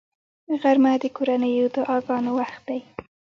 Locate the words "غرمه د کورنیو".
0.61-1.67